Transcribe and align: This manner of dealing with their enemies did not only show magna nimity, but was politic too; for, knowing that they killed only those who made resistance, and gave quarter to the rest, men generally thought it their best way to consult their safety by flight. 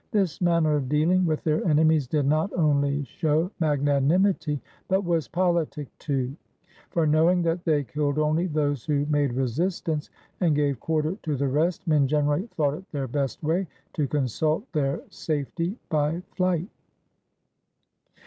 This 0.09 0.41
manner 0.41 0.75
of 0.75 0.89
dealing 0.89 1.27
with 1.27 1.43
their 1.43 1.63
enemies 1.63 2.07
did 2.07 2.25
not 2.25 2.51
only 2.53 3.03
show 3.03 3.51
magna 3.59 4.01
nimity, 4.01 4.59
but 4.87 5.03
was 5.03 5.27
politic 5.27 5.89
too; 5.99 6.35
for, 6.89 7.05
knowing 7.05 7.43
that 7.43 7.63
they 7.65 7.83
killed 7.83 8.17
only 8.17 8.47
those 8.47 8.83
who 8.83 9.05
made 9.11 9.33
resistance, 9.33 10.09
and 10.39 10.55
gave 10.55 10.79
quarter 10.79 11.17
to 11.21 11.37
the 11.37 11.47
rest, 11.47 11.85
men 11.87 12.07
generally 12.07 12.47
thought 12.55 12.73
it 12.73 12.91
their 12.91 13.07
best 13.07 13.43
way 13.43 13.67
to 13.93 14.07
consult 14.07 14.65
their 14.71 15.01
safety 15.11 15.77
by 15.87 16.23
flight. 16.35 16.69